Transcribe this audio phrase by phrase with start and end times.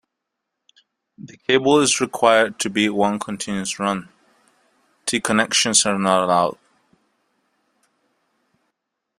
[1.19, 4.09] The cable is required to be one continuous run;
[5.05, 6.57] T-connections are not allowed.